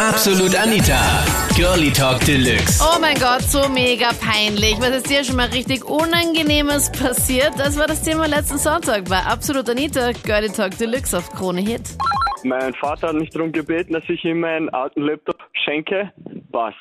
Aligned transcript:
Absolut 0.00 0.54
Anita. 0.54 1.26
Girlie 1.56 1.90
Talk 1.90 2.20
Deluxe. 2.24 2.80
Oh 2.80 3.00
mein 3.00 3.16
Gott, 3.16 3.42
so 3.42 3.68
mega 3.68 4.10
peinlich. 4.20 4.78
Was 4.78 4.90
ist 4.90 5.10
dir 5.10 5.24
schon 5.24 5.34
mal 5.34 5.48
richtig 5.48 5.84
Unangenehmes 5.84 6.92
passiert? 6.92 7.50
Das 7.58 7.76
war 7.76 7.88
das 7.88 8.04
Thema 8.04 8.28
letzten 8.28 8.58
Sonntag 8.58 9.08
bei 9.08 9.18
Absolut 9.18 9.68
Anita, 9.68 10.12
Girlie 10.24 10.52
Talk 10.52 10.78
Deluxe 10.78 11.18
auf 11.18 11.28
Krone 11.30 11.62
Hit. 11.62 11.98
Mein 12.44 12.74
Vater 12.74 13.08
hat 13.08 13.16
mich 13.16 13.30
darum 13.30 13.50
gebeten, 13.50 13.92
dass 13.92 14.04
ich 14.08 14.24
ihm 14.24 14.38
meinen 14.38 14.68
alten 14.68 15.02
Laptop 15.02 15.36
schenke. 15.64 16.12
Passt. 16.52 16.76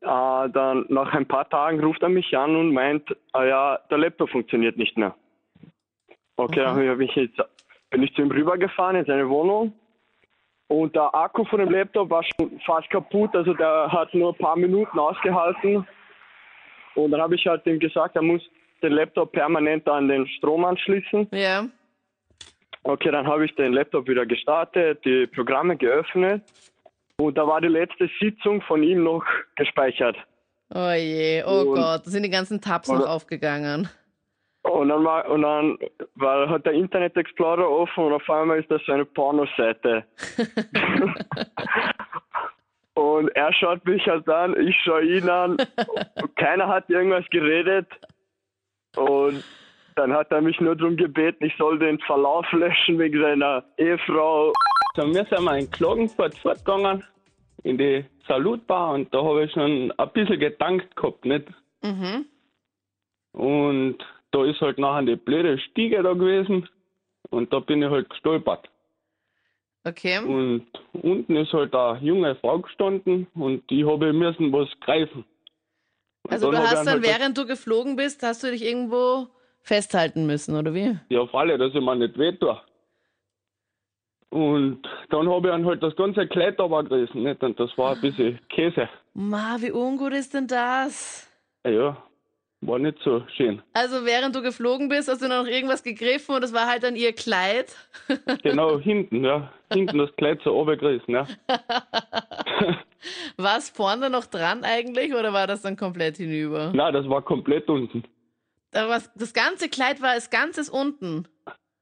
Äh, 0.00 0.48
dann 0.50 0.86
nach 0.88 1.12
ein 1.12 1.28
paar 1.28 1.46
Tagen 1.50 1.84
ruft 1.84 2.02
er 2.02 2.08
mich 2.08 2.34
an 2.34 2.56
und 2.56 2.72
meint, 2.72 3.06
ah 3.34 3.44
ja, 3.44 3.78
der 3.90 3.98
Laptop 3.98 4.30
funktioniert 4.30 4.78
nicht 4.78 4.96
mehr. 4.96 5.14
Okay, 6.36 6.60
dann 6.60 6.88
hab 6.88 7.00
ich 7.00 7.14
jetzt, 7.16 7.36
bin 7.90 8.02
ich 8.02 8.14
zu 8.14 8.22
ihm 8.22 8.30
rübergefahren 8.30 8.96
in 8.96 9.04
seine 9.04 9.28
Wohnung 9.28 9.74
und 10.68 10.94
der 10.94 11.14
Akku 11.14 11.44
von 11.44 11.60
dem 11.60 11.70
Laptop 11.70 12.10
war 12.10 12.22
schon 12.22 12.58
fast 12.64 12.88
kaputt, 12.90 13.34
also 13.34 13.54
der 13.54 13.90
hat 13.92 14.12
nur 14.14 14.32
ein 14.32 14.38
paar 14.38 14.56
Minuten 14.56 14.98
ausgehalten. 14.98 15.86
Und 16.94 17.10
dann 17.10 17.20
habe 17.20 17.34
ich 17.34 17.46
halt 17.46 17.66
ihm 17.66 17.78
gesagt, 17.78 18.16
er 18.16 18.22
muss 18.22 18.42
den 18.82 18.92
Laptop 18.92 19.32
permanent 19.32 19.88
an 19.88 20.08
den 20.08 20.26
Strom 20.28 20.64
anschließen. 20.64 21.28
Ja. 21.32 21.66
Okay, 22.84 23.10
dann 23.10 23.26
habe 23.26 23.46
ich 23.46 23.54
den 23.56 23.72
Laptop 23.72 24.06
wieder 24.08 24.26
gestartet, 24.26 25.04
die 25.04 25.26
Programme 25.26 25.76
geöffnet 25.76 26.42
und 27.18 27.36
da 27.38 27.46
war 27.46 27.60
die 27.60 27.68
letzte 27.68 28.10
Sitzung 28.20 28.60
von 28.62 28.82
ihm 28.82 29.02
noch 29.02 29.24
gespeichert. 29.56 30.16
Oh 30.74 30.90
je, 30.92 31.42
oh 31.46 31.60
Und- 31.60 31.74
Gott, 31.76 32.06
da 32.06 32.10
sind 32.10 32.24
die 32.24 32.30
ganzen 32.30 32.60
Tabs 32.60 32.88
noch 32.88 33.06
aufgegangen. 33.06 33.88
Und 34.64 34.88
dann, 34.88 35.04
war, 35.04 35.28
und 35.28 35.42
dann 35.42 35.78
war, 36.14 36.48
hat 36.48 36.64
der 36.64 36.72
Internet 36.72 37.14
Explorer 37.16 37.68
offen 37.70 38.04
und 38.04 38.14
auf 38.14 38.30
einmal 38.30 38.60
ist 38.60 38.70
das 38.70 38.80
so 38.86 38.92
eine 38.92 39.04
Pornoseite. 39.04 40.04
und 42.94 43.28
er 43.36 43.52
schaut 43.52 43.84
mich 43.84 44.06
halt 44.06 44.26
an, 44.26 44.58
ich 44.58 44.74
schaue 44.82 45.04
ihn 45.04 45.28
an, 45.28 45.58
und 46.22 46.36
keiner 46.36 46.66
hat 46.66 46.88
irgendwas 46.88 47.28
geredet. 47.30 47.88
Und 48.96 49.44
dann 49.96 50.14
hat 50.14 50.30
er 50.32 50.40
mich 50.40 50.58
nur 50.60 50.74
darum 50.74 50.96
gebeten, 50.96 51.44
ich 51.44 51.54
soll 51.58 51.78
den 51.78 51.98
Verlauf 52.00 52.50
löschen 52.52 52.98
wegen 52.98 53.20
seiner 53.20 53.64
Ehefrau. 53.76 54.50
So, 54.96 55.02
wir 55.14 55.26
sind 55.26 55.42
mal 55.42 55.58
in 55.58 55.70
Klagenfurt 55.70 56.38
fortgegangen, 56.38 57.04
in 57.64 57.76
die 57.76 58.06
Salutbar 58.26 58.94
und 58.94 59.12
da 59.12 59.22
habe 59.22 59.44
ich 59.44 59.52
schon 59.52 59.92
ein 59.92 60.10
bisschen 60.14 60.40
gedankt 60.40 60.96
gehabt, 60.96 61.26
nicht? 61.26 61.48
Mhm. 61.82 62.24
Und 63.32 63.98
da 64.34 64.44
ist 64.44 64.60
halt 64.60 64.78
nachher 64.78 65.02
die 65.02 65.16
blöde 65.16 65.58
Stiege 65.58 66.02
da 66.02 66.12
gewesen 66.12 66.68
und 67.30 67.52
da 67.52 67.60
bin 67.60 67.82
ich 67.82 67.90
halt 67.90 68.10
gestolpert. 68.10 68.68
Okay. 69.84 70.18
Und 70.18 70.66
unten 70.92 71.36
ist 71.36 71.52
halt 71.52 71.74
eine 71.74 71.98
junge 72.00 72.34
Frau 72.36 72.58
gestanden 72.58 73.26
und 73.34 73.68
die 73.70 73.84
habe 73.84 74.08
ich 74.08 74.14
müssen 74.14 74.52
was 74.52 74.68
greifen. 74.80 75.24
Und 76.22 76.32
Also 76.32 76.50
du 76.50 76.58
hast 76.58 76.74
dann, 76.74 76.88
halt 76.88 77.02
während 77.02 77.38
du 77.38 77.46
geflogen 77.46 77.96
bist, 77.96 78.22
hast 78.22 78.42
du 78.42 78.50
dich 78.50 78.64
irgendwo 78.64 79.28
festhalten 79.60 80.26
müssen, 80.26 80.56
oder 80.56 80.74
wie? 80.74 80.98
Ja, 81.10 81.20
auf 81.20 81.34
alle, 81.34 81.58
dass 81.58 81.74
ich 81.74 81.80
mir 81.80 81.96
nicht 81.96 82.18
weh 82.18 82.32
tue. 82.32 82.60
Und 84.30 84.82
dann 85.10 85.28
habe 85.28 85.48
ich 85.48 85.52
dann 85.52 85.64
halt 85.64 85.82
das 85.82 85.94
ganze 85.94 86.26
Kleid 86.26 86.56
gerissen, 86.56 87.22
nicht? 87.22 87.42
Und 87.42 87.60
das 87.60 87.76
war 87.78 87.94
ein 87.94 88.00
bisschen 88.00 88.40
Käse. 88.48 88.88
Ma, 89.12 89.58
wie 89.60 89.70
ungut 89.70 90.12
ist 90.12 90.34
denn 90.34 90.48
das? 90.48 91.30
Ja, 91.64 91.96
war 92.66 92.78
nicht 92.78 92.98
so 93.04 93.22
schön. 93.36 93.62
Also 93.72 94.04
während 94.04 94.34
du 94.34 94.42
geflogen 94.42 94.88
bist, 94.88 95.08
hast 95.08 95.22
du 95.22 95.28
noch 95.28 95.46
irgendwas 95.46 95.82
gegriffen 95.82 96.34
und 96.34 96.40
das 96.42 96.52
war 96.52 96.66
halt 96.66 96.82
dann 96.82 96.96
ihr 96.96 97.12
Kleid. 97.12 97.74
Genau, 98.42 98.78
hinten, 98.78 99.24
ja. 99.24 99.52
Hinten 99.72 99.98
das 99.98 100.14
Kleid 100.16 100.40
so 100.44 100.50
runtergerissen, 100.52 101.14
ja. 101.14 101.26
War 103.36 103.58
es 103.58 103.68
vorne 103.70 104.08
noch 104.08 104.24
dran 104.26 104.64
eigentlich 104.64 105.12
oder 105.14 105.32
war 105.32 105.46
das 105.46 105.60
dann 105.62 105.76
komplett 105.76 106.16
hinüber? 106.16 106.72
Nein, 106.74 106.94
das 106.94 107.06
war 107.08 107.20
komplett 107.22 107.68
unten. 107.68 108.02
Aber 108.74 109.00
das 109.14 109.34
ganze 109.34 109.68
Kleid 109.68 110.00
war 110.00 110.10
als 110.10 110.30
Ganzes 110.30 110.70
unten. 110.70 111.28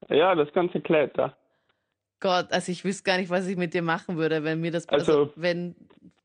Ja, 0.09 0.35
das 0.35 0.51
ganze 0.53 0.81
Kleid, 0.81 1.17
ja. 1.17 1.33
Gott, 2.19 2.47
also 2.51 2.71
ich 2.71 2.83
wüsste 2.83 3.03
gar 3.03 3.17
nicht, 3.17 3.29
was 3.29 3.47
ich 3.47 3.55
mit 3.57 3.73
dir 3.73 3.81
machen 3.81 4.17
würde, 4.17 4.43
wenn 4.43 4.59
mir 4.61 4.71
das 4.71 4.87
Also- 4.89 5.11
also 5.21 5.33
wenn 5.35 5.75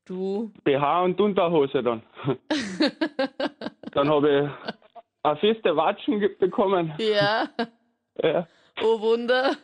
du 0.05 0.51
BH 0.63 1.01
und 1.03 1.19
Unterhose 1.21 1.81
dann. 1.83 2.03
dann 3.91 4.09
habe 4.09 4.29
ich 4.63 4.73
eine 5.23 5.35
feste 5.37 5.75
Watschen 5.75 6.19
bekommen. 6.39 6.93
ja, 6.97 7.47
Ja. 8.23 8.47
oh 8.83 8.99
Wunder. 8.99 9.55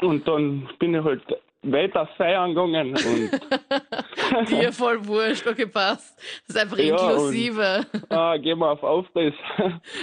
Und 0.00 0.26
dann 0.26 0.68
bin 0.78 0.94
ich 0.94 1.04
halt 1.04 1.22
weiter 1.62 2.06
feiern 2.16 2.54
gegangen 2.54 2.90
und 2.96 4.48
Dir 4.48 4.72
voll 4.72 5.04
wurscht, 5.06 5.46
okay, 5.46 5.66
passt. 5.66 6.16
Das 6.46 6.56
ist 6.56 6.62
einfach 6.62 6.78
Ja, 6.78 6.94
und- 6.94 7.00
inklusive. 7.10 7.86
ah, 8.08 8.36
gehen 8.38 8.58
wir 8.58 8.70
auf 8.70 8.82
Aufriss. 8.82 9.34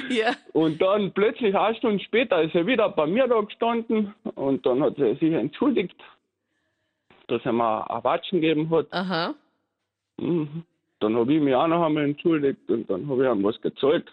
Ja. 0.10 0.34
Und 0.54 0.80
dann 0.82 1.12
plötzlich 1.14 1.56
eine 1.56 1.76
Stunde 1.76 2.04
später 2.04 2.42
ist 2.44 2.54
er 2.54 2.68
wieder 2.68 2.90
bei 2.90 3.08
mir 3.08 3.28
da 3.28 3.40
gestanden 3.42 4.14
und 4.36 4.66
dann 4.68 4.84
hat 4.84 5.00
er 5.00 5.16
sich 5.16 5.34
entschuldigt, 5.34 5.96
dass 7.28 7.42
er 7.44 7.54
mir 7.54 7.90
ein 7.90 8.04
Watschen 8.04 8.40
gegeben 8.42 8.70
hat. 8.70 8.88
Aha. 8.92 9.34
Mhm. 10.18 10.64
Dann 11.00 11.16
habe 11.16 11.34
ich 11.34 11.42
mich 11.42 11.54
auch 11.54 11.68
noch 11.68 11.86
einmal 11.86 12.06
entschuldigt 12.06 12.70
und 12.70 12.90
dann 12.90 13.08
habe 13.08 13.24
ich 13.26 13.32
ihm 13.32 13.44
was 13.44 13.60
gezahlt. 13.62 14.06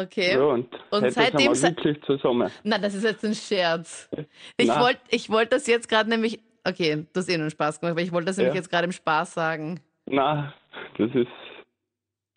Okay. 0.00 0.34
Ja, 0.34 0.44
und, 0.44 0.68
Und 0.90 1.10
seitdem 1.10 1.54
sind 1.54 1.76
wir 1.76 1.84
wirklich 1.84 2.04
zusammen. 2.04 2.50
Na, 2.62 2.78
das 2.78 2.94
ist 2.94 3.02
jetzt 3.04 3.24
ein 3.24 3.34
Scherz. 3.34 4.08
Ich 4.56 4.68
wollte 4.68 5.00
ich 5.10 5.28
wollt 5.28 5.52
das 5.52 5.66
jetzt 5.66 5.88
gerade 5.88 6.08
nämlich. 6.08 6.40
Okay, 6.64 7.06
du 7.12 7.18
hast 7.18 7.28
eh 7.28 7.32
nur 7.36 7.42
einen 7.42 7.50
Spaß 7.50 7.80
gemacht, 7.80 7.92
aber 7.92 8.02
ich 8.02 8.12
wollte 8.12 8.26
das 8.26 8.36
nämlich 8.36 8.54
Ja. 8.54 8.60
jetzt 8.60 8.70
gerade 8.70 8.84
im 8.84 8.92
Spaß 8.92 9.34
sagen. 9.34 9.80
Na, 10.06 10.52
das 10.98 11.10
ist 11.14 11.28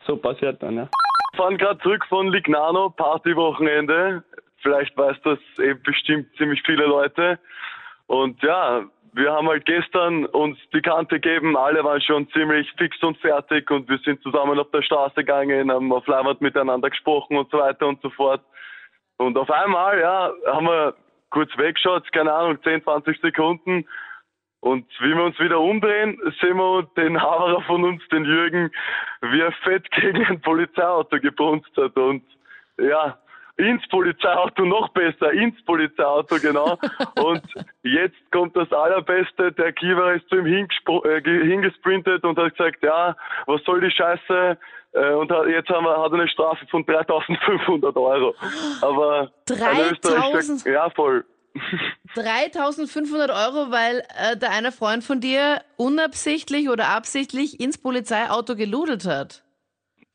so 0.06 0.16
passiert 0.16 0.62
dann, 0.62 0.76
ja. 0.76 0.88
fahren 1.36 1.56
gerade 1.58 1.80
zurück 1.80 2.04
von 2.08 2.32
Lignano, 2.32 2.90
Partywochenende. 2.90 4.24
Vielleicht 4.58 4.96
weiß 4.96 5.16
das 5.24 5.38
eben 5.58 5.80
bestimmt 5.82 6.26
ziemlich 6.36 6.62
viele 6.64 6.86
Leute. 6.86 7.38
Und 8.06 8.42
ja, 8.42 8.84
wir 9.14 9.30
haben 9.30 9.48
halt 9.48 9.66
gestern 9.66 10.24
uns 10.26 10.58
die 10.72 10.80
Kante 10.80 11.20
gegeben. 11.20 11.56
Alle 11.56 11.84
waren 11.84 12.00
schon 12.00 12.28
ziemlich 12.30 12.70
fix 12.78 13.00
und 13.02 13.18
fertig 13.18 13.70
und 13.70 13.88
wir 13.88 13.98
sind 13.98 14.22
zusammen 14.22 14.58
auf 14.58 14.70
der 14.70 14.82
Straße 14.82 15.16
gegangen, 15.16 15.70
haben 15.70 15.92
auf 15.92 16.06
Leinwand 16.06 16.40
miteinander 16.40 16.88
gesprochen 16.88 17.36
und 17.36 17.50
so 17.50 17.58
weiter 17.58 17.86
und 17.86 18.00
so 18.00 18.10
fort. 18.10 18.40
Und 19.18 19.36
auf 19.36 19.50
einmal, 19.50 20.00
ja, 20.00 20.32
haben 20.46 20.66
wir 20.66 20.94
kurz 21.30 21.50
weggeschaut, 21.58 22.10
keine 22.12 22.32
Ahnung, 22.32 22.62
10, 22.62 22.82
20 22.82 23.20
Sekunden. 23.20 23.86
Und 24.60 24.86
wie 25.00 25.14
wir 25.14 25.24
uns 25.24 25.38
wieder 25.40 25.60
umdrehen, 25.60 26.18
sehen 26.40 26.56
wir 26.56 26.88
den 26.96 27.20
Haberer 27.20 27.60
von 27.62 27.84
uns, 27.84 28.02
den 28.08 28.24
Jürgen, 28.24 28.70
wie 29.20 29.40
er 29.40 29.52
fett 29.64 29.90
gegen 29.90 30.24
ein 30.24 30.40
Polizeiauto 30.40 31.18
gebrunst 31.20 31.70
hat. 31.76 31.96
Und 31.96 32.22
ja, 32.78 33.18
ins 33.56 33.86
Polizeiauto 33.88 34.64
noch 34.64 34.88
besser, 34.90 35.30
ins 35.32 35.62
Polizeiauto, 35.64 36.36
genau. 36.40 36.78
Und 37.22 37.42
jetzt 37.82 38.16
kommt 38.32 38.56
das 38.56 38.72
Allerbeste, 38.72 39.52
der 39.52 39.72
Kiewer 39.72 40.14
ist 40.14 40.28
zu 40.28 40.36
ihm 40.36 40.46
äh, 40.46 41.20
ge- 41.20 41.46
hingesprintet 41.46 42.24
und 42.24 42.38
hat 42.38 42.56
gesagt, 42.56 42.82
ja, 42.82 43.16
was 43.46 43.62
soll 43.64 43.80
die 43.80 43.90
Scheiße? 43.90 44.56
Äh, 44.94 45.12
Und 45.14 45.30
hat, 45.30 45.46
jetzt 45.46 45.68
haben 45.70 45.84
wir, 45.84 45.96
hat 46.02 46.12
er 46.12 46.18
eine 46.20 46.28
Strafe 46.28 46.66
von 46.68 46.84
3500 46.84 47.96
Euro. 47.96 48.34
Aber 48.80 49.20
ein 49.20 49.28
Österreicher- 49.48 49.96
3000? 50.00 50.64
Ja, 50.66 50.90
voll. 50.90 51.24
3500 52.14 53.30
Euro, 53.30 53.70
weil 53.70 54.02
äh, 54.18 54.36
der 54.36 54.50
eine 54.50 54.72
Freund 54.72 55.04
von 55.04 55.20
dir 55.20 55.60
unabsichtlich 55.76 56.68
oder 56.68 56.88
absichtlich 56.88 57.60
ins 57.60 57.78
Polizeiauto 57.80 58.54
geludelt 58.56 59.04
hat. 59.06 59.42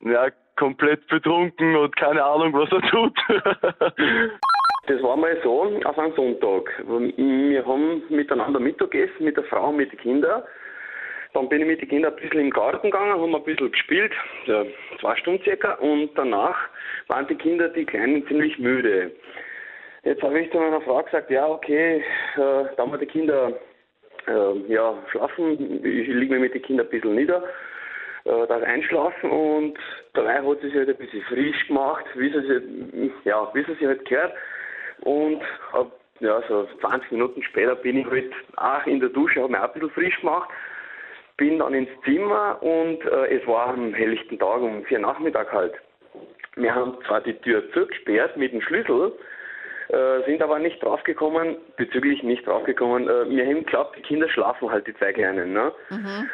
Ja, 0.01 0.27
komplett 0.57 1.07
betrunken 1.07 1.75
und 1.75 1.95
keine 1.95 2.23
Ahnung, 2.23 2.53
was 2.53 2.71
er 2.71 2.81
tut. 2.89 3.17
Das 4.87 5.03
war 5.03 5.17
mal 5.17 5.37
so 5.43 5.63
auf 5.83 5.99
einem 5.99 6.13
Sonntag. 6.15 6.71
Wir 6.87 7.65
haben 7.65 8.03
miteinander 8.07 8.57
Mittagessen 8.57 9.25
mit 9.25 9.35
der 9.35 9.43
Frau 9.43 9.67
und 9.67 9.75
mit 9.75 9.91
den 9.91 9.99
Kindern. 9.99 10.43
Dann 11.33 11.49
bin 11.49 11.61
ich 11.61 11.67
mit 11.67 11.81
den 11.81 11.89
Kindern 11.89 12.13
ein 12.13 12.21
bisschen 12.21 12.39
im 12.39 12.49
Garten 12.51 12.89
gegangen, 12.89 13.11
haben 13.11 13.35
ein 13.35 13.43
bisschen 13.43 13.69
gespielt, 13.71 14.13
ja, 14.45 14.63
zwei 15.01 15.15
Stunden 15.17 15.43
circa, 15.43 15.73
und 15.73 16.11
danach 16.15 16.55
waren 17.07 17.27
die 17.27 17.35
Kinder, 17.35 17.67
die 17.67 17.85
Kleinen, 17.85 18.25
ziemlich 18.27 18.57
müde. 18.59 19.11
Jetzt 20.03 20.23
habe 20.23 20.39
ich 20.39 20.49
zu 20.51 20.57
meiner 20.57 20.79
Frau 20.81 21.03
gesagt, 21.03 21.29
ja, 21.29 21.45
okay, 21.47 21.97
äh, 21.97 22.01
da 22.37 22.77
haben 22.77 22.91
wir 22.91 22.97
die 22.97 23.07
Kinder 23.07 23.51
äh, 24.25 24.73
ja, 24.73 24.95
schlafen, 25.11 25.85
ich 25.85 26.07
liege 26.07 26.33
mir 26.33 26.39
mit 26.39 26.53
den 26.53 26.61
Kindern 26.61 26.87
ein 26.87 26.91
bisschen 26.91 27.15
nieder, 27.15 27.43
äh, 28.27 28.47
darf 28.47 28.63
einschlafen 28.63 29.31
und 29.31 29.77
dabei 30.13 30.41
hat 30.41 30.61
sie 30.61 30.67
sich 30.67 30.75
halt 30.75 30.89
ein 30.89 30.97
bisschen 30.97 31.23
frisch 31.23 31.67
gemacht, 31.67 32.05
wie 32.15 32.29
sie 32.29 32.41
sich, 32.41 33.11
ja, 33.23 33.49
wie 33.53 33.63
sie 33.63 33.73
sich 33.73 33.85
halt 33.85 34.05
gehört. 34.05 34.33
Und 35.01 35.41
hab, 35.71 35.91
ja, 36.19 36.41
so 36.47 36.67
20 36.81 37.11
Minuten 37.11 37.41
später 37.43 37.75
bin 37.75 37.97
ich 37.97 38.05
halt 38.07 38.31
auch 38.57 38.85
in 38.85 38.99
der 38.99 39.09
Dusche, 39.09 39.41
habe 39.41 39.51
mich 39.51 39.61
auch 39.61 39.65
ein 39.65 39.73
bisschen 39.73 39.91
frisch 39.91 40.19
gemacht, 40.19 40.49
bin 41.37 41.59
dann 41.59 41.73
ins 41.73 41.89
Zimmer 42.03 42.61
und 42.61 43.05
äh, 43.05 43.37
es 43.37 43.47
war 43.47 43.67
am 43.67 43.93
helllichten 43.93 44.39
Tag 44.39 44.61
um 44.61 44.83
vier 44.85 44.99
Nachmittag 44.99 45.51
halt. 45.51 45.73
Wir 46.55 46.73
haben 46.73 46.97
zwar 47.07 47.21
die 47.21 47.35
Tür 47.35 47.63
zugesperrt 47.71 48.35
mit 48.35 48.51
dem 48.51 48.61
Schlüssel, 48.61 49.13
Äh, 49.89 50.25
sind 50.25 50.41
aber 50.41 50.59
nicht 50.59 50.83
draufgekommen, 50.83 51.55
bezüglich 51.77 52.21
nicht 52.21 52.45
draufgekommen. 52.45 53.07
Äh, 53.07 53.29
wir 53.29 53.45
haben 53.45 53.63
geglaubt, 53.63 53.95
die 53.95 54.01
Kinder 54.01 54.27
schlafen 54.27 54.69
halt 54.69 54.85
die 54.85 54.93
zwei 54.95 55.13
Kleinen. 55.13 55.53
Ne? 55.53 55.71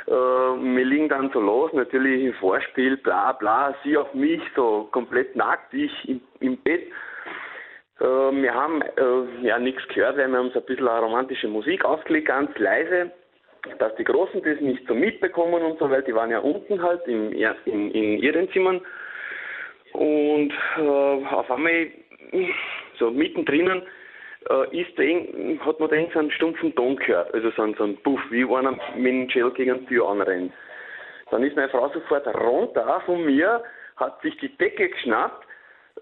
Äh, 0.08 0.12
wir 0.12 0.86
liegen 0.86 1.08
dann 1.08 1.30
so 1.32 1.40
los, 1.40 1.72
natürlich 1.72 2.24
im 2.24 2.34
Vorspiel, 2.34 2.98
bla 2.98 3.32
bla, 3.34 3.76
sie 3.84 3.96
auf 3.96 4.12
mich, 4.16 4.42
so 4.56 4.90
komplett 4.92 5.36
nackt, 5.36 5.72
ich 5.72 5.92
im, 6.10 6.22
im 6.40 6.58
Bett. 6.58 6.88
Äh, 8.00 8.04
wir 8.04 8.54
haben 8.56 8.82
äh, 8.82 9.46
ja 9.46 9.60
nichts 9.60 9.88
gehört, 9.90 10.18
weil 10.18 10.30
wir 10.30 10.38
haben 10.40 10.50
so 10.50 10.60
ein 10.60 10.66
bisschen 10.66 10.88
romantische 10.88 11.48
Musik 11.48 11.86
ausgelegt, 11.86 12.30
ganz 12.30 12.58
leise, 12.58 13.12
dass 13.78 13.96
die 13.98 14.04
Großen 14.04 14.42
das 14.42 14.60
nicht 14.62 14.88
so 14.88 14.96
mitbekommen 14.96 15.62
und 15.62 15.78
so, 15.78 15.92
weil 15.92 16.02
die 16.02 16.16
waren 16.16 16.32
ja 16.32 16.40
unten 16.40 16.82
halt 16.82 17.06
in, 17.08 17.32
in, 17.32 17.92
in 17.92 18.18
ihren 18.18 18.52
Zimmern. 18.52 18.82
Und 19.92 20.52
äh, 20.80 21.26
auf 21.30 21.52
einmal 21.52 21.88
so 22.98 23.12
mittendrin 23.12 23.84
äh, 24.50 24.82
ist 24.82 24.98
der, 24.98 25.60
hat 25.66 25.80
man 25.80 25.90
da 25.90 25.98
so 26.14 26.20
einen 26.20 26.32
stumpfen 26.32 26.76
Ton 26.76 26.96
gehört, 26.98 27.34
also 27.34 27.52
so 27.52 27.62
einen, 27.62 27.76
so 27.76 27.84
einen 27.84 27.98
Puff, 27.98 28.20
wie 28.30 28.44
einer 28.44 28.78
mit 28.96 29.14
dem 29.14 29.28
Gel 29.28 29.52
gegen 29.52 29.80
die 29.82 29.86
Tür 29.86 30.10
anrennt. 30.10 30.54
Dann 31.32 31.44
ist 31.44 31.56
meine 31.56 31.70
Frau 31.70 31.90
sofort 31.90 32.28
runter 32.28 33.02
von 33.06 33.26
mir, 33.26 33.64
hat 33.98 34.22
sich 34.22 34.38
die 34.38 34.56
Decke 34.58 34.90
geschnappt, 34.90 35.46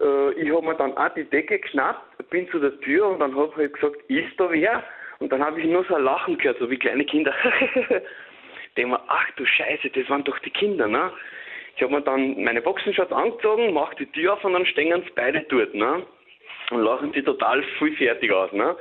äh, 0.00 0.32
ich 0.32 0.50
habe 0.50 0.66
mir 0.66 0.74
dann 0.74 0.96
auch 0.96 1.14
die 1.14 1.24
Decke 1.24 1.58
geschnappt, 1.58 2.28
bin 2.30 2.48
zu 2.50 2.58
der 2.58 2.78
Tür 2.80 3.08
und 3.08 3.20
dann 3.20 3.34
habe 3.36 3.48
ich 3.50 3.56
halt 3.56 3.74
gesagt, 3.74 3.96
ist 4.08 4.40
da 4.40 4.50
wer? 4.50 4.82
Und 5.18 5.30
dann 5.30 5.44
habe 5.44 5.60
ich 5.60 5.66
nur 5.66 5.84
so 5.84 5.94
ein 5.94 6.02
Lachen 6.02 6.36
gehört, 6.38 6.58
so 6.58 6.68
wie 6.70 6.78
kleine 6.78 7.04
Kinder. 7.04 7.32
Denke 8.76 8.90
mir, 8.90 9.00
ach 9.06 9.30
du 9.36 9.44
Scheiße, 9.44 9.90
das 9.90 10.08
waren 10.08 10.24
doch 10.24 10.38
die 10.40 10.50
Kinder, 10.50 10.88
ne? 10.88 11.12
Ich 11.76 11.82
habe 11.82 11.92
mir 11.92 12.02
dann 12.02 12.42
meine 12.42 12.60
Boxenshorts 12.60 13.12
angezogen, 13.12 13.72
mache 13.72 13.96
die 13.96 14.06
Tür 14.06 14.34
auf 14.34 14.44
und 14.44 14.54
dann 14.54 14.66
stehen 14.66 15.02
sie 15.02 15.12
beide 15.14 15.40
dort, 15.48 15.74
ne? 15.74 16.04
Und 16.72 16.82
lachen 16.82 17.12
sie 17.12 17.22
total 17.22 17.62
viel 17.78 17.94
fertig 17.96 18.32
aus, 18.32 18.52
ne? 18.52 18.76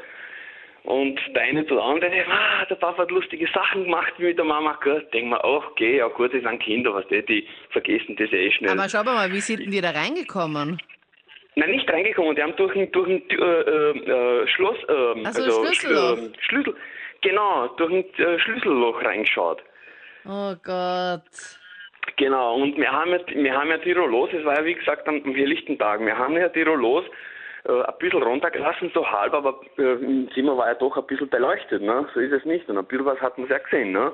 Und 0.84 1.20
der 1.36 1.44
eine 1.44 1.66
zu 1.68 1.76
der 1.76 1.84
anderen, 1.84 2.14
ah, 2.28 2.66
der 2.66 2.76
Papa 2.76 3.04
hat 3.04 3.12
lustige 3.12 3.48
Sachen 3.54 3.84
gemacht 3.84 4.14
mit 4.18 4.38
der 4.38 4.46
Mama. 4.46 4.80
Gell? 4.84 5.06
Denk 5.14 5.28
mir, 5.30 5.38
ach, 5.44 5.68
okay, 5.72 5.98
ja 5.98 6.08
gut, 6.08 6.34
das 6.34 6.42
sind 6.42 6.60
Kinder, 6.60 6.94
was 6.94 7.08
die, 7.10 7.24
die 7.24 7.48
vergessen 7.70 8.16
das 8.16 8.32
eh 8.32 8.52
schnell. 8.52 8.72
Aber 8.72 8.90
schau 8.90 9.04
mal, 9.04 9.32
wie 9.32 9.42
sind 9.42 9.72
die 9.72 9.82
da 9.82 9.92
reingekommen? 9.92 10.82
Nein, 11.56 11.70
nicht 11.72 11.88
reingekommen, 11.92 12.36
die 12.36 12.42
haben 12.42 12.56
durch 12.56 12.76
ein, 12.76 12.92
durch 12.94 13.10
ein 13.10 13.22
äh, 13.30 13.36
äh, 13.36 14.48
Schloss, 14.48 14.78
äh, 14.88 15.22
Ach 15.26 15.32
so, 15.34 15.44
also 15.44 15.66
Schlüsselloch. 15.66 16.18
Schl- 16.18 16.32
äh, 16.32 16.42
Schlüssel, 16.48 16.76
genau, 17.22 17.68
durch 17.76 17.92
ein 17.92 18.06
äh, 18.18 18.40
Schlüsselloch 18.40 19.04
reingeschaut. 19.04 19.62
Oh 20.26 20.56
Gott. 20.64 21.22
Genau, 22.18 22.56
und 22.56 22.78
wir 22.78 22.92
haben 22.92 23.12
ja, 23.12 23.20
wir 23.28 23.54
haben 23.54 23.70
ja 23.70 23.78
Tirolos, 23.78 24.30
es 24.34 24.44
war 24.46 24.58
ja 24.58 24.66
wie 24.66 24.74
gesagt 24.74 25.08
am 25.08 25.22
am 25.24 25.36
helllichten 25.36 25.78
Tag, 25.78 26.00
wir 26.04 26.18
haben 26.18 26.36
ja 26.38 26.50
Tirolos 26.50 27.06
äh, 27.66 27.82
ein 27.84 27.94
bisschen 28.00 28.24
runtergelassen, 28.24 28.92
so 28.94 29.10
halb, 29.10 29.34
aber 29.34 29.60
äh, 29.78 29.94
im 29.94 30.30
Zimmer 30.34 30.58
war 30.58 30.68
ja 30.68 30.76
doch 30.76 30.98
ein 30.98 31.06
bisschen 31.06 31.30
beleuchtet, 31.30 31.82
ne? 31.82 32.08
so 32.14 32.20
ist 32.20 32.32
es 32.32 32.46
nicht. 32.46 32.68
Und 32.70 32.78
ein 32.78 32.86
bisschen 32.86 33.06
was 33.06 33.20
hat 33.22 33.38
man 33.38 33.48
ja 33.50 33.58
gesehen. 33.58 33.92
Ne? 33.92 34.12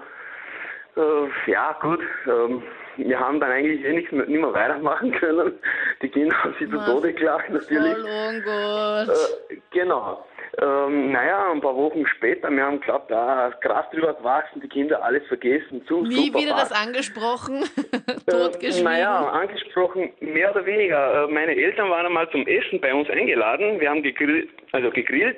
Äh, 0.97 1.51
ja, 1.51 1.77
gut, 1.81 2.01
ähm, 2.25 2.63
wir 2.97 3.19
haben 3.19 3.39
dann 3.39 3.51
eigentlich 3.51 3.85
eh 3.85 3.93
nichts 3.93 4.11
mehr, 4.11 4.25
nicht 4.25 4.41
mehr 4.41 4.53
weitermachen 4.53 5.11
können. 5.11 5.53
Die 6.01 6.09
Kinder 6.09 6.35
haben 6.43 6.55
sich 6.59 6.69
zu? 6.69 6.77
Tode 6.77 7.13
gelacht, 7.13 7.49
natürlich. 7.49 7.97
Voll. 7.97 9.07
Äh, 9.49 9.57
genau. 9.71 10.25
Ähm, 10.59 11.11
naja, 11.11 11.51
ein 11.51 11.61
paar 11.61 11.75
Wochen 11.75 12.03
später, 12.07 12.49
wir 12.49 12.63
haben 12.65 12.79
geglaubt, 12.79 13.11
ah, 13.11 13.51
Gras 13.61 13.85
drüber 13.91 14.15
gewachsen, 14.15 14.59
die 14.59 14.67
Kinder 14.67 15.03
alles 15.03 15.23
vergessen, 15.27 15.85
zu 15.85 16.01
Nie 16.01 16.33
wieder 16.33 16.53
passt. 16.55 16.71
das 16.71 16.81
angesprochen, 16.87 17.63
Äh, 18.25 18.31
totgeschwiegen. 18.31 18.83
Naja, 18.85 19.27
angesprochen, 19.29 20.09
mehr 20.19 20.49
oder 20.51 20.65
weniger. 20.65 21.25
Äh, 21.25 21.31
Meine 21.31 21.55
Eltern 21.55 21.89
waren 21.91 22.07
einmal 22.07 22.27
zum 22.31 22.45
Essen 22.47 22.81
bei 22.81 22.91
uns 22.91 23.07
eingeladen. 23.09 23.79
Wir 23.79 23.89
haben 23.91 24.01
gegrillt, 24.01 24.49
also 24.71 24.89
gegrillt. 24.89 25.37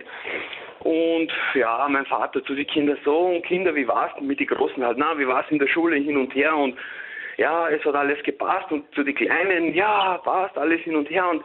Und 0.79 1.29
ja, 1.55 1.85
mein 1.89 2.05
Vater 2.05 2.41
zu 2.45 2.55
den 2.55 2.65
Kindern 2.67 2.97
so, 3.03 3.17
und 3.27 3.45
Kinder, 3.45 3.75
wie 3.75 3.85
war's 3.89 4.11
denn 4.17 4.27
mit 4.27 4.39
den 4.39 4.47
Großen 4.47 4.81
halt? 4.85 4.97
Na, 4.97 5.17
wie 5.17 5.27
war's 5.27 5.45
in 5.49 5.59
der 5.59 5.67
Schule 5.67 5.97
hin 5.97 6.15
und 6.15 6.33
her? 6.33 6.55
Und 6.55 6.77
ja, 7.35 7.67
es 7.67 7.83
hat 7.83 7.95
alles 7.95 8.23
gepasst. 8.23 8.71
Und 8.71 8.85
zu 8.95 9.03
den 9.03 9.15
Kleinen, 9.15 9.73
ja, 9.73 10.17
passt 10.23 10.57
alles 10.57 10.79
hin 10.81 10.95
und 10.95 11.09
her. 11.09 11.27
Und 11.29 11.43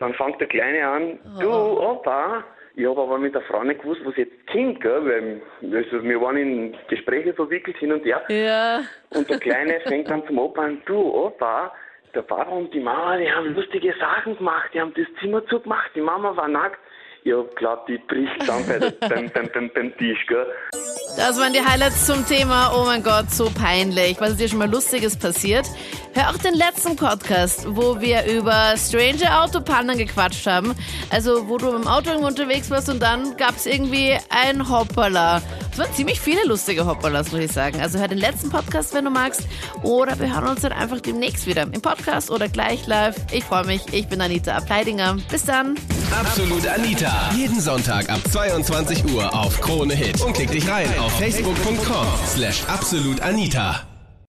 dann 0.00 0.12
fängt 0.14 0.40
der 0.40 0.48
Kleine 0.48 0.88
an, 0.88 1.18
du, 1.40 1.48
Opa, 1.48 2.42
ich 2.76 2.86
habe 2.86 3.00
aber 3.00 3.18
mit 3.18 3.34
der 3.34 3.42
Frau 3.42 3.62
nicht 3.62 3.82
gewusst, 3.82 4.00
was 4.04 4.16
jetzt 4.16 4.46
kommt, 4.50 4.80
gell? 4.80 5.40
Weil 5.62 5.76
also 5.76 6.02
wir 6.02 6.20
waren 6.20 6.36
in 6.36 6.76
Gespräche 6.88 7.32
verwickelt 7.32 7.76
hin 7.76 7.92
und 7.92 8.04
her. 8.04 8.22
Ja. 8.28 8.80
Und 9.10 9.30
der 9.30 9.38
Kleine 9.38 9.80
fängt 9.80 10.10
dann 10.10 10.26
zum 10.26 10.38
Opa 10.38 10.62
an, 10.62 10.82
du 10.86 10.96
Opa, 10.96 11.72
der 12.14 12.22
Papa 12.22 12.50
und 12.50 12.74
die 12.74 12.80
Mama, 12.80 13.16
die 13.16 13.30
haben 13.30 13.54
lustige 13.54 13.94
Sachen 13.98 14.36
gemacht, 14.36 14.70
die 14.72 14.80
haben 14.80 14.92
das 14.94 15.06
Zimmer 15.20 15.44
zugemacht, 15.46 15.90
die 15.94 16.00
Mama 16.00 16.36
war 16.36 16.48
nackt. 16.48 16.78
Ich 17.22 17.32
hab 17.32 17.56
glaubt, 17.56 17.88
die 17.88 17.98
bricht 17.98 18.38
bei 18.46 18.78
der, 18.78 18.90
beim, 19.08 19.30
beim, 19.30 19.48
beim, 19.52 19.70
beim 19.70 19.96
Tisch, 19.96 20.26
gell. 20.26 20.46
Das 21.16 21.38
waren 21.38 21.52
die 21.52 21.64
Highlights 21.64 22.06
zum 22.06 22.26
Thema, 22.26 22.72
oh 22.74 22.84
mein 22.84 23.02
Gott, 23.02 23.30
so 23.30 23.48
peinlich. 23.48 24.20
Was 24.20 24.30
ist 24.30 24.40
dir 24.40 24.48
schon 24.48 24.58
mal 24.58 24.68
Lustiges 24.68 25.16
passiert? 25.16 25.64
Hör 26.12 26.30
auch 26.30 26.38
den 26.38 26.54
letzten 26.54 26.96
Podcast, 26.96 27.66
wo 27.68 28.00
wir 28.00 28.24
über 28.24 28.74
strange 28.76 29.40
Autopannen 29.40 29.96
gequatscht 29.96 30.44
haben. 30.46 30.74
Also, 31.10 31.48
wo 31.48 31.56
du 31.56 31.70
im 31.70 31.86
Auto 31.86 32.10
unterwegs 32.10 32.68
warst 32.68 32.88
und 32.88 33.00
dann 33.00 33.36
gab's 33.36 33.64
irgendwie 33.64 34.18
ein 34.28 34.68
Hoppala. 34.68 35.40
Es 35.74 35.80
waren 35.80 35.92
ziemlich 35.92 36.20
viele 36.20 36.46
lustige 36.46 36.86
Hoppalas, 36.86 37.32
muss 37.32 37.40
ich 37.40 37.50
sagen. 37.50 37.80
Also 37.80 37.98
hör 37.98 38.06
den 38.06 38.18
letzten 38.18 38.48
Podcast, 38.48 38.94
wenn 38.94 39.06
du 39.06 39.10
magst. 39.10 39.42
Oder 39.82 40.16
wir 40.20 40.32
hören 40.32 40.46
uns 40.46 40.60
dann 40.60 40.70
einfach 40.70 41.00
demnächst 41.00 41.48
wieder 41.48 41.62
im 41.62 41.82
Podcast 41.82 42.30
oder 42.30 42.48
gleich 42.48 42.86
live. 42.86 43.16
Ich 43.32 43.42
freue 43.42 43.64
mich. 43.66 43.82
Ich 43.92 44.06
bin 44.06 44.20
Anita 44.20 44.54
Ableidinger. 44.54 45.16
Bis 45.32 45.44
dann. 45.44 45.74
Absolut 46.12 46.64
Anita. 46.68 47.28
Jeden 47.36 47.60
Sonntag 47.60 48.08
ab 48.08 48.20
22 48.30 49.04
Uhr 49.12 49.34
auf 49.34 49.60
Krone 49.60 49.94
Hit. 49.94 50.20
Und 50.20 50.34
klick 50.34 50.52
dich 50.52 50.68
rein 50.68 50.88
auf 51.00 51.10
facebook.com 51.18 52.06
slash 52.28 52.62
absolutanita. 52.68 53.93